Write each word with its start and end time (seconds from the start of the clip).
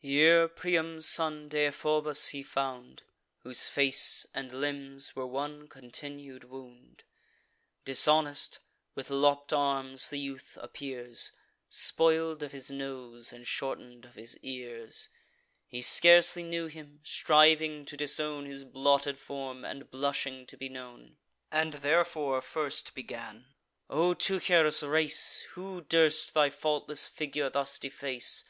Here 0.00 0.48
Priam's 0.48 1.06
son, 1.06 1.48
Deiphobus, 1.48 2.30
he 2.30 2.42
found, 2.42 3.04
Whose 3.44 3.68
face 3.68 4.26
and 4.34 4.52
limbs 4.52 5.14
were 5.14 5.24
one 5.24 5.68
continued 5.68 6.42
wound: 6.42 7.04
Dishonest, 7.84 8.58
with 8.96 9.08
lopp'd 9.08 9.52
arms, 9.52 10.08
the 10.08 10.18
youth 10.18 10.58
appears, 10.60 11.30
Spoil'd 11.68 12.42
of 12.42 12.50
his 12.50 12.72
nose, 12.72 13.32
and 13.32 13.46
shorten'd 13.46 14.04
of 14.04 14.16
his 14.16 14.36
ears. 14.38 15.10
He 15.68 15.80
scarcely 15.80 16.42
knew 16.42 16.66
him, 16.66 16.98
striving 17.04 17.84
to 17.84 17.96
disown 17.96 18.46
His 18.46 18.64
blotted 18.64 19.20
form, 19.20 19.64
and 19.64 19.92
blushing 19.92 20.44
to 20.46 20.56
be 20.56 20.68
known; 20.68 21.18
And 21.52 21.74
therefore 21.74 22.42
first 22.42 22.96
began: 22.96 23.54
"O 23.88 24.12
Teucer's 24.12 24.82
race, 24.82 25.42
Who 25.52 25.82
durst 25.82 26.34
thy 26.34 26.50
faultless 26.50 27.06
figure 27.06 27.48
thus 27.48 27.78
deface? 27.78 28.42